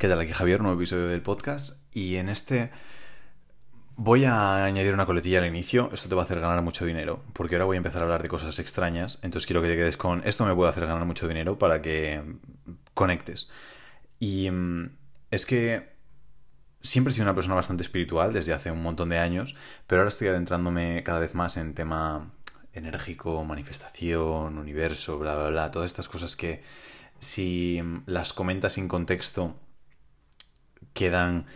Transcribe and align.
¿Qué 0.00 0.08
tal? 0.08 0.18
Aquí 0.18 0.32
Javier, 0.32 0.62
nuevo 0.62 0.80
episodio 0.80 1.08
del 1.08 1.20
podcast. 1.20 1.76
Y 1.92 2.16
en 2.16 2.30
este 2.30 2.70
voy 3.96 4.24
a 4.24 4.64
añadir 4.64 4.94
una 4.94 5.04
coletilla 5.04 5.40
al 5.40 5.46
inicio. 5.46 5.90
Esto 5.92 6.08
te 6.08 6.14
va 6.14 6.22
a 6.22 6.24
hacer 6.24 6.40
ganar 6.40 6.62
mucho 6.62 6.86
dinero. 6.86 7.22
Porque 7.34 7.56
ahora 7.56 7.66
voy 7.66 7.76
a 7.76 7.84
empezar 7.84 8.00
a 8.00 8.04
hablar 8.04 8.22
de 8.22 8.30
cosas 8.30 8.58
extrañas. 8.58 9.18
Entonces 9.20 9.46
quiero 9.46 9.60
que 9.60 9.68
te 9.68 9.76
quedes 9.76 9.98
con 9.98 10.22
esto 10.24 10.46
me 10.46 10.54
puede 10.54 10.70
hacer 10.70 10.86
ganar 10.86 11.04
mucho 11.04 11.28
dinero 11.28 11.58
para 11.58 11.82
que 11.82 12.22
conectes. 12.94 13.50
Y 14.18 14.50
mm, 14.50 14.96
es 15.32 15.44
que 15.44 15.92
siempre 16.80 17.10
he 17.10 17.14
sido 17.14 17.24
una 17.24 17.34
persona 17.34 17.56
bastante 17.56 17.82
espiritual 17.82 18.32
desde 18.32 18.54
hace 18.54 18.70
un 18.70 18.82
montón 18.82 19.10
de 19.10 19.18
años. 19.18 19.54
Pero 19.86 20.00
ahora 20.00 20.08
estoy 20.08 20.28
adentrándome 20.28 21.02
cada 21.02 21.20
vez 21.20 21.34
más 21.34 21.58
en 21.58 21.74
tema 21.74 22.32
enérgico, 22.72 23.44
manifestación, 23.44 24.56
universo, 24.56 25.18
bla, 25.18 25.34
bla, 25.36 25.50
bla. 25.50 25.70
Todas 25.70 25.90
estas 25.90 26.08
cosas 26.08 26.36
que 26.36 26.62
si 27.18 27.82
las 28.06 28.32
comentas 28.32 28.72
sin 28.72 28.88
contexto 28.88 29.56
quedan 31.00 31.46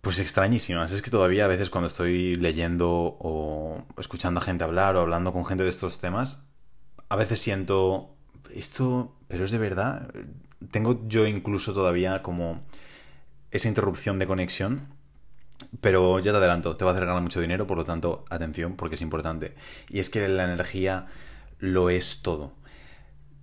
pues 0.00 0.18
extrañísimas. 0.18 0.90
Es 0.90 1.02
que 1.02 1.10
todavía 1.10 1.44
a 1.44 1.48
veces 1.48 1.70
cuando 1.70 1.86
estoy 1.86 2.34
leyendo 2.34 2.88
o 2.90 3.84
escuchando 3.96 4.40
a 4.40 4.42
gente 4.42 4.64
hablar 4.64 4.96
o 4.96 5.00
hablando 5.00 5.32
con 5.32 5.44
gente 5.46 5.62
de 5.62 5.70
estos 5.70 6.00
temas, 6.00 6.50
a 7.08 7.16
veces 7.16 7.40
siento 7.40 8.16
esto, 8.52 9.14
pero 9.28 9.44
es 9.44 9.52
de 9.52 9.58
verdad. 9.58 10.12
Tengo 10.72 11.00
yo 11.06 11.26
incluso 11.26 11.72
todavía 11.72 12.22
como 12.22 12.62
esa 13.52 13.68
interrupción 13.68 14.18
de 14.18 14.26
conexión. 14.26 14.98
Pero 15.80 16.18
ya 16.18 16.32
te 16.32 16.38
adelanto, 16.38 16.76
te 16.76 16.84
va 16.84 16.90
a 16.90 16.94
hacer 16.94 17.06
ganar 17.06 17.22
mucho 17.22 17.40
dinero, 17.40 17.66
por 17.66 17.76
lo 17.76 17.84
tanto, 17.84 18.24
atención, 18.30 18.76
porque 18.76 18.96
es 18.96 19.02
importante. 19.02 19.54
Y 19.88 20.00
es 20.00 20.10
que 20.10 20.26
la 20.26 20.44
energía 20.44 21.06
lo 21.60 21.90
es 21.90 22.22
todo 22.22 22.54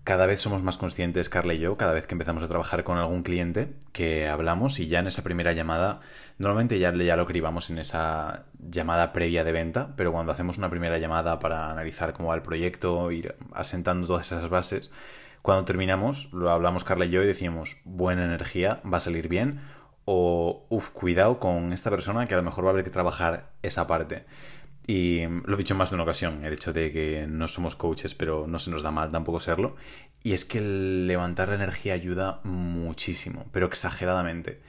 cada 0.07 0.25
vez 0.25 0.39
somos 0.39 0.63
más 0.63 0.77
conscientes, 0.77 1.27
Carla 1.27 1.53
y 1.53 1.59
yo, 1.59 1.75
cada 1.75 1.91
vez 1.91 2.07
que 2.07 2.15
empezamos 2.15 2.41
a 2.41 2.47
trabajar 2.47 2.85
con 2.85 2.97
algún 2.97 3.23
cliente, 3.23 3.73
que 3.91 4.29
hablamos 4.29 4.79
y 4.79 4.87
ya 4.87 4.99
en 4.99 5.07
esa 5.07 5.21
primera 5.21 5.51
llamada, 5.51 5.99
normalmente 6.37 6.79
ya, 6.79 6.93
ya 6.95 7.17
lo 7.17 7.25
cribamos 7.25 7.69
en 7.69 7.77
esa 7.77 8.45
llamada 8.57 9.11
previa 9.11 9.43
de 9.43 9.51
venta, 9.51 9.95
pero 9.97 10.13
cuando 10.13 10.31
hacemos 10.31 10.57
una 10.57 10.69
primera 10.69 10.97
llamada 10.97 11.39
para 11.39 11.69
analizar 11.73 12.13
cómo 12.13 12.29
va 12.29 12.35
el 12.35 12.41
proyecto, 12.41 13.11
ir 13.11 13.35
asentando 13.51 14.07
todas 14.07 14.31
esas 14.31 14.47
bases, 14.49 14.91
cuando 15.41 15.65
terminamos, 15.65 16.29
lo 16.31 16.51
hablamos 16.51 16.85
Carla 16.85 17.03
y 17.03 17.09
yo 17.09 17.21
y 17.21 17.27
decimos, 17.27 17.75
buena 17.83 18.23
energía, 18.23 18.79
va 18.85 18.99
a 18.99 19.01
salir 19.01 19.27
bien, 19.27 19.59
o, 20.05 20.65
uff, 20.69 20.91
cuidado 20.91 21.37
con 21.37 21.73
esta 21.73 21.89
persona 21.89 22.27
que 22.27 22.33
a 22.33 22.37
lo 22.37 22.43
mejor 22.43 22.63
va 22.63 22.69
a 22.69 22.71
haber 22.71 22.85
que 22.85 22.91
trabajar 22.91 23.49
esa 23.61 23.87
parte. 23.87 24.23
Y 24.89 25.25
lo 25.43 25.55
he 25.55 25.57
dicho 25.57 25.75
más 25.75 25.89
de 25.89 25.95
una 25.95 26.03
ocasión, 26.03 26.45
el 26.45 26.53
hecho 26.53 26.71
de 26.71 26.93
que 26.93 27.27
no 27.27 27.49
somos 27.49 27.75
coaches, 27.75 28.15
pero 28.15 28.47
no 28.47 28.57
se 28.57 28.71
nos 28.71 28.83
da 28.83 28.89
mal 28.89 29.11
tampoco 29.11 29.41
serlo. 29.41 29.75
Y 30.23 30.31
es 30.31 30.45
que 30.45 30.61
levantar 30.61 31.49
la 31.49 31.55
energía 31.55 31.93
ayuda 31.93 32.39
muchísimo, 32.45 33.45
pero 33.51 33.65
exageradamente. 33.65 34.61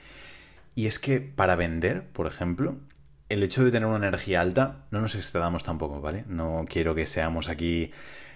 Y 0.75 0.87
es 0.87 0.99
que 0.99 1.21
para 1.21 1.55
vender, 1.55 2.09
por 2.09 2.27
ejemplo, 2.27 2.77
el 3.29 3.45
hecho 3.45 3.65
de 3.65 3.71
tener 3.71 3.89
una 3.89 4.09
energía 4.09 4.41
alta 4.41 4.87
no 4.91 5.01
nos 5.01 5.15
excedamos 5.15 5.63
tampoco, 5.63 6.01
¿vale? 6.01 6.25
No 6.27 6.65
quiero 6.69 6.97
que 6.97 7.07
seamos 7.07 7.49
aquí, 7.49 7.93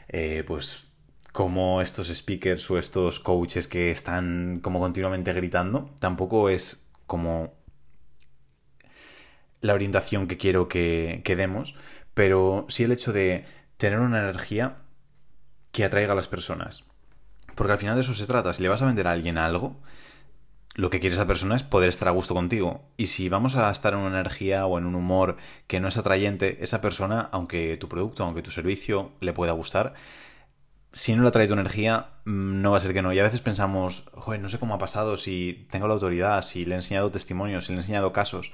eh, 0.08 0.44
pues, 0.46 0.84
como 1.33 1.80
estos 1.80 2.08
speakers 2.08 2.70
o 2.70 2.78
estos 2.78 3.19
coaches 3.19 3.67
que 3.67 3.91
están 3.91 4.61
como 4.62 4.78
continuamente 4.78 5.33
gritando. 5.33 5.91
Tampoco 5.98 6.48
es 6.48 6.86
como 7.06 7.55
la 9.62 9.74
orientación 9.74 10.27
que 10.27 10.36
quiero 10.36 10.68
que, 10.68 11.22
demos, 11.24 11.77
pero 12.12 12.66
sí 12.68 12.84
el 12.84 12.92
hecho 12.92 13.12
de 13.12 13.46
tener 13.78 14.00
una 14.00 14.20
energía 14.20 14.77
que 15.70 15.84
atraiga 15.84 16.12
a 16.12 16.16
las 16.16 16.28
personas. 16.28 16.84
Porque 17.55 17.72
al 17.72 17.78
final 17.78 17.94
de 17.94 18.02
eso 18.02 18.14
se 18.14 18.27
trata. 18.27 18.52
Si 18.52 18.62
le 18.62 18.68
vas 18.68 18.83
a 18.83 18.86
vender 18.86 19.06
a 19.06 19.12
alguien 19.12 19.38
algo, 19.38 19.80
lo 20.74 20.90
que 20.90 21.00
quiere 21.00 21.14
esa 21.14 21.27
persona 21.27 21.55
es 21.55 21.62
poder 21.62 21.88
estar 21.88 22.08
a 22.08 22.12
gusto 22.12 22.34
contigo. 22.34 22.83
Y 22.96 23.06
si 23.06 23.28
vamos 23.28 23.55
a 23.55 23.70
estar 23.70 23.94
en 23.94 24.00
una 24.00 24.20
energía 24.20 24.66
o 24.66 24.78
en 24.78 24.84
un 24.84 24.96
humor 24.96 25.36
que 25.68 25.80
no 25.80 25.88
es 25.88 25.96
atrayente, 25.96 26.58
esa 26.62 26.80
persona, 26.80 27.28
aunque 27.33 27.77
tu 27.77 27.88
producto, 27.88 28.24
aunque 28.24 28.42
tu 28.42 28.50
servicio 28.50 29.12
le 29.20 29.33
pueda 29.33 29.52
gustar, 29.52 29.94
si 30.92 31.14
no 31.14 31.23
le 31.23 31.29
atrae 31.29 31.46
tu 31.46 31.55
energía, 31.55 32.11
mm, 32.24 32.61
no 32.62 32.73
va 32.73 32.79
a 32.79 32.80
ser 32.80 32.92
que 32.92 33.02
no. 33.02 33.12
Y 33.12 33.18
a 33.20 33.23
veces 33.23 33.40
pensamos, 33.40 34.11
joder, 34.12 34.40
no 34.40 34.48
sé 34.48 34.58
cómo 34.58 34.74
ha 34.74 34.79
pasado, 34.79 35.17
si 35.17 35.67
tengo 35.70 35.86
la 35.86 35.94
autoridad, 35.94 36.42
si 36.42 36.64
le 36.64 36.73
he 36.74 36.79
enseñado 36.79 37.11
testimonios, 37.12 37.67
si 37.67 37.73
le 37.73 37.79
he 37.79 37.80
enseñado 37.83 38.12
casos 38.12 38.52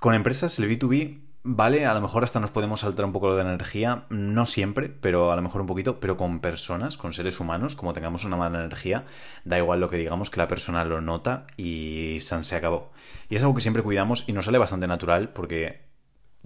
con 0.00 0.14
empresas, 0.14 0.58
el 0.58 0.68
B2B, 0.68 1.20
vale, 1.42 1.86
a 1.86 1.94
lo 1.94 2.00
mejor 2.00 2.24
hasta 2.24 2.40
nos 2.40 2.50
podemos 2.50 2.80
saltar 2.80 3.04
un 3.04 3.12
poco 3.12 3.34
de 3.34 3.42
energía, 3.42 4.04
no 4.10 4.46
siempre, 4.46 4.88
pero 4.88 5.30
a 5.30 5.36
lo 5.36 5.42
mejor 5.42 5.60
un 5.60 5.66
poquito, 5.66 6.00
pero 6.00 6.16
con 6.16 6.40
personas, 6.40 6.96
con 6.96 7.12
seres 7.12 7.38
humanos, 7.40 7.76
como 7.76 7.92
tengamos 7.92 8.24
una 8.24 8.36
mala 8.36 8.58
energía, 8.58 9.06
da 9.44 9.58
igual 9.58 9.80
lo 9.80 9.88
que 9.88 9.96
digamos, 9.96 10.30
que 10.30 10.38
la 10.38 10.48
persona 10.48 10.84
lo 10.84 11.00
nota 11.00 11.46
y 11.56 12.18
se 12.20 12.56
acabó. 12.56 12.92
Y 13.28 13.36
es 13.36 13.42
algo 13.42 13.54
que 13.54 13.60
siempre 13.60 13.82
cuidamos 13.82 14.24
y 14.26 14.32
nos 14.32 14.46
sale 14.46 14.58
bastante 14.58 14.86
natural 14.86 15.28
porque 15.30 15.85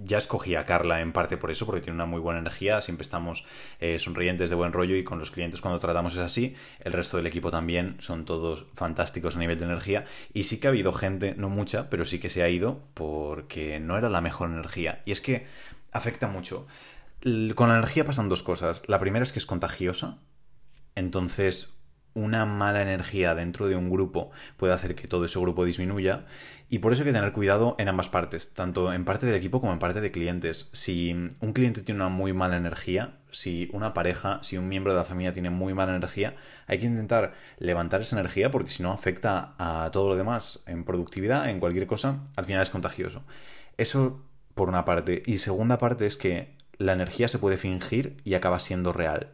ya 0.04 0.18
escogí 0.18 0.54
a 0.54 0.64
Carla 0.64 1.00
en 1.00 1.12
parte 1.12 1.36
por 1.36 1.50
eso, 1.50 1.66
porque 1.66 1.80
tiene 1.80 1.94
una 1.94 2.06
muy 2.06 2.20
buena 2.20 2.40
energía, 2.40 2.80
siempre 2.80 3.02
estamos 3.02 3.44
eh, 3.80 3.98
sonrientes 3.98 4.50
de 4.50 4.56
buen 4.56 4.72
rollo 4.72 4.96
y 4.96 5.04
con 5.04 5.18
los 5.18 5.30
clientes 5.30 5.60
cuando 5.60 5.78
tratamos 5.78 6.14
es 6.14 6.20
así, 6.20 6.54
el 6.80 6.92
resto 6.92 7.16
del 7.16 7.26
equipo 7.26 7.50
también 7.50 7.96
son 7.98 8.24
todos 8.24 8.66
fantásticos 8.74 9.36
a 9.36 9.38
nivel 9.38 9.58
de 9.58 9.64
energía. 9.64 10.04
Y 10.32 10.44
sí 10.44 10.58
que 10.58 10.66
ha 10.66 10.70
habido 10.70 10.92
gente, 10.92 11.34
no 11.36 11.48
mucha, 11.48 11.90
pero 11.90 12.04
sí 12.04 12.18
que 12.18 12.28
se 12.28 12.42
ha 12.42 12.48
ido 12.48 12.80
porque 12.94 13.80
no 13.80 13.96
era 13.96 14.08
la 14.08 14.20
mejor 14.20 14.50
energía. 14.50 15.02
Y 15.04 15.12
es 15.12 15.20
que 15.20 15.46
afecta 15.92 16.28
mucho. 16.28 16.66
Con 17.54 17.68
la 17.68 17.74
energía 17.74 18.04
pasan 18.04 18.28
dos 18.28 18.42
cosas, 18.42 18.82
la 18.86 18.98
primera 18.98 19.22
es 19.22 19.32
que 19.32 19.38
es 19.38 19.46
contagiosa, 19.46 20.18
entonces 20.94 21.79
una 22.14 22.46
mala 22.46 22.82
energía 22.82 23.34
dentro 23.34 23.68
de 23.68 23.76
un 23.76 23.90
grupo 23.90 24.30
puede 24.56 24.72
hacer 24.72 24.94
que 24.94 25.08
todo 25.08 25.24
ese 25.24 25.38
grupo 25.38 25.64
disminuya 25.64 26.26
y 26.68 26.78
por 26.78 26.92
eso 26.92 27.02
hay 27.02 27.08
que 27.08 27.12
tener 27.12 27.32
cuidado 27.32 27.74
en 27.78 27.88
ambas 27.88 28.08
partes, 28.08 28.52
tanto 28.54 28.92
en 28.92 29.04
parte 29.04 29.26
del 29.26 29.34
equipo 29.34 29.60
como 29.60 29.72
en 29.72 29.78
parte 29.78 30.00
de 30.00 30.10
clientes. 30.10 30.70
Si 30.72 31.12
un 31.12 31.52
cliente 31.52 31.82
tiene 31.82 32.00
una 32.00 32.08
muy 32.08 32.32
mala 32.32 32.56
energía, 32.56 33.18
si 33.30 33.68
una 33.72 33.92
pareja, 33.92 34.38
si 34.42 34.56
un 34.56 34.68
miembro 34.68 34.92
de 34.92 34.98
la 34.98 35.04
familia 35.04 35.32
tiene 35.32 35.50
muy 35.50 35.74
mala 35.74 35.96
energía, 35.96 36.36
hay 36.66 36.78
que 36.78 36.86
intentar 36.86 37.34
levantar 37.58 38.00
esa 38.02 38.18
energía 38.18 38.50
porque 38.50 38.70
si 38.70 38.82
no 38.82 38.92
afecta 38.92 39.54
a 39.58 39.90
todo 39.92 40.08
lo 40.08 40.16
demás 40.16 40.62
en 40.66 40.84
productividad, 40.84 41.48
en 41.48 41.60
cualquier 41.60 41.86
cosa, 41.86 42.20
al 42.36 42.44
final 42.44 42.62
es 42.62 42.70
contagioso. 42.70 43.24
Eso 43.76 44.22
por 44.54 44.68
una 44.68 44.84
parte. 44.84 45.22
Y 45.26 45.38
segunda 45.38 45.78
parte 45.78 46.06
es 46.06 46.16
que 46.16 46.54
la 46.78 46.92
energía 46.92 47.28
se 47.28 47.38
puede 47.38 47.56
fingir 47.56 48.16
y 48.24 48.34
acaba 48.34 48.58
siendo 48.58 48.92
real. 48.92 49.30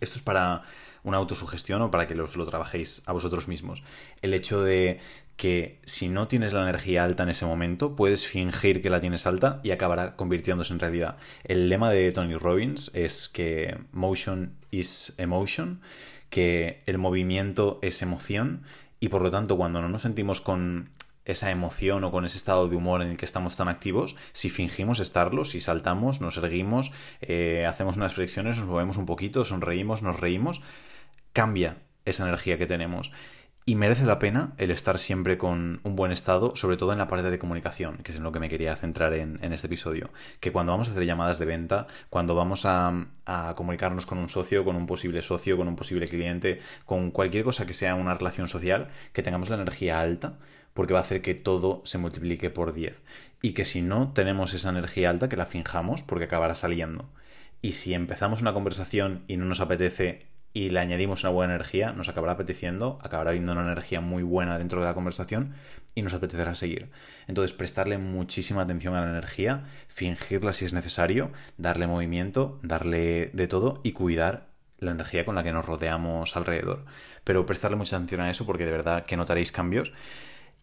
Esto 0.00 0.16
es 0.16 0.22
para 0.22 0.62
una 1.04 1.16
autosugestión 1.16 1.82
o 1.82 1.90
para 1.90 2.06
que 2.06 2.14
los, 2.14 2.36
lo 2.36 2.46
trabajéis 2.46 3.02
a 3.06 3.12
vosotros 3.12 3.48
mismos. 3.48 3.82
El 4.22 4.34
hecho 4.34 4.62
de 4.62 5.00
que 5.36 5.80
si 5.84 6.08
no 6.08 6.28
tienes 6.28 6.52
la 6.52 6.62
energía 6.62 7.04
alta 7.04 7.24
en 7.24 7.30
ese 7.30 7.46
momento, 7.46 7.96
puedes 7.96 8.26
fingir 8.26 8.82
que 8.82 8.90
la 8.90 9.00
tienes 9.00 9.26
alta 9.26 9.60
y 9.64 9.72
acabará 9.72 10.14
convirtiéndose 10.14 10.72
en 10.72 10.78
realidad. 10.78 11.16
El 11.44 11.68
lema 11.68 11.90
de 11.90 12.12
Tony 12.12 12.36
Robbins 12.36 12.90
es 12.94 13.28
que 13.28 13.76
motion 13.92 14.54
is 14.70 15.14
emotion, 15.18 15.80
que 16.30 16.82
el 16.86 16.98
movimiento 16.98 17.78
es 17.82 18.02
emoción 18.02 18.62
y 19.00 19.08
por 19.08 19.22
lo 19.22 19.30
tanto 19.30 19.56
cuando 19.56 19.82
no 19.82 19.88
nos 19.88 20.02
sentimos 20.02 20.40
con 20.40 20.90
esa 21.24 21.50
emoción 21.50 22.04
o 22.04 22.10
con 22.10 22.24
ese 22.24 22.38
estado 22.38 22.68
de 22.68 22.76
humor 22.76 23.02
en 23.02 23.08
el 23.08 23.16
que 23.16 23.24
estamos 23.24 23.56
tan 23.56 23.68
activos, 23.68 24.16
si 24.32 24.50
fingimos 24.50 25.00
estarlo, 25.00 25.44
si 25.44 25.60
saltamos, 25.60 26.20
nos 26.20 26.36
erguimos, 26.36 26.92
eh, 27.20 27.64
hacemos 27.66 27.96
unas 27.96 28.14
flexiones, 28.14 28.58
nos 28.58 28.66
movemos 28.66 28.96
un 28.96 29.06
poquito, 29.06 29.44
sonreímos, 29.44 30.02
nos 30.02 30.18
reímos, 30.18 30.62
cambia 31.32 31.76
esa 32.04 32.24
energía 32.24 32.58
que 32.58 32.66
tenemos. 32.66 33.12
Y 33.64 33.76
merece 33.76 34.04
la 34.04 34.18
pena 34.18 34.54
el 34.58 34.72
estar 34.72 34.98
siempre 34.98 35.38
con 35.38 35.80
un 35.84 35.94
buen 35.94 36.10
estado, 36.10 36.56
sobre 36.56 36.76
todo 36.76 36.90
en 36.90 36.98
la 36.98 37.06
parte 37.06 37.30
de 37.30 37.38
comunicación, 37.38 37.98
que 37.98 38.10
es 38.10 38.16
en 38.16 38.24
lo 38.24 38.32
que 38.32 38.40
me 38.40 38.48
quería 38.48 38.74
centrar 38.74 39.14
en, 39.14 39.38
este 39.52 39.68
episodio. 39.68 40.10
Que 40.40 40.50
cuando 40.50 40.72
vamos 40.72 40.88
a 40.88 40.90
hacer 40.90 41.06
llamadas 41.06 41.38
de 41.38 41.46
venta, 41.46 41.86
cuando 42.10 42.34
vamos 42.34 42.66
a, 42.66 43.06
a, 43.24 43.54
comunicarnos 43.54 44.04
con 44.04 44.18
un 44.18 44.28
socio, 44.28 44.64
con 44.64 44.74
un 44.74 44.86
posible 44.86 45.22
socio, 45.22 45.56
con 45.56 45.68
un 45.68 45.76
posible 45.76 46.08
cliente, 46.08 46.58
con 46.84 47.12
cualquier 47.12 47.44
cosa 47.44 47.64
que 47.64 47.72
sea 47.72 47.94
una 47.94 48.16
relación 48.16 48.48
social, 48.48 48.88
que 49.12 49.22
tengamos 49.22 49.48
la 49.48 49.54
energía 49.54 50.00
alta, 50.00 50.40
porque 50.74 50.92
va 50.92 51.00
a 51.00 51.02
hacer 51.02 51.22
que 51.22 51.34
todo 51.34 51.82
se 51.84 51.98
multiplique 51.98 52.50
por 52.50 52.72
10. 52.72 53.02
Y 53.42 53.52
que 53.52 53.64
si 53.64 53.82
no 53.82 54.12
tenemos 54.12 54.54
esa 54.54 54.70
energía 54.70 55.10
alta, 55.10 55.28
que 55.28 55.36
la 55.36 55.46
finjamos, 55.46 56.02
porque 56.02 56.24
acabará 56.24 56.54
saliendo. 56.54 57.08
Y 57.60 57.72
si 57.72 57.94
empezamos 57.94 58.40
una 58.40 58.54
conversación 58.54 59.24
y 59.28 59.36
no 59.36 59.44
nos 59.44 59.60
apetece 59.60 60.26
y 60.54 60.70
le 60.70 60.80
añadimos 60.80 61.22
una 61.24 61.32
buena 61.32 61.54
energía, 61.54 61.92
nos 61.92 62.08
acabará 62.08 62.34
apeteciendo, 62.34 62.98
acabará 63.02 63.30
habiendo 63.30 63.52
una 63.52 63.62
energía 63.62 64.00
muy 64.00 64.22
buena 64.22 64.58
dentro 64.58 64.80
de 64.80 64.86
la 64.86 64.94
conversación 64.94 65.54
y 65.94 66.02
nos 66.02 66.14
apetecerá 66.14 66.54
seguir. 66.54 66.90
Entonces, 67.26 67.56
prestarle 67.56 67.98
muchísima 67.98 68.62
atención 68.62 68.94
a 68.94 69.00
la 69.00 69.10
energía, 69.10 69.64
fingirla 69.88 70.52
si 70.52 70.64
es 70.64 70.72
necesario, 70.72 71.30
darle 71.56 71.86
movimiento, 71.86 72.58
darle 72.62 73.30
de 73.32 73.46
todo 73.46 73.80
y 73.82 73.92
cuidar 73.92 74.48
la 74.78 74.90
energía 74.90 75.24
con 75.24 75.34
la 75.34 75.42
que 75.42 75.52
nos 75.52 75.64
rodeamos 75.64 76.36
alrededor. 76.36 76.84
Pero 77.24 77.46
prestarle 77.46 77.76
mucha 77.76 77.96
atención 77.96 78.20
a 78.22 78.30
eso 78.30 78.44
porque 78.44 78.66
de 78.66 78.72
verdad 78.72 79.04
que 79.06 79.16
notaréis 79.16 79.52
cambios 79.52 79.92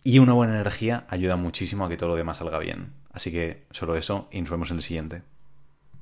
y 0.03 0.19
una 0.19 0.33
buena 0.33 0.53
energía 0.53 1.05
ayuda 1.09 1.35
muchísimo 1.35 1.85
a 1.85 1.89
que 1.89 1.97
todo 1.97 2.09
lo 2.09 2.15
demás 2.15 2.37
salga 2.37 2.59
bien. 2.59 2.93
Así 3.11 3.31
que 3.31 3.65
solo 3.71 3.95
eso 3.95 4.27
y 4.31 4.41
nos 4.41 4.49
vemos 4.49 4.71
en 4.71 4.77
el 4.77 4.83
siguiente. 4.83 5.23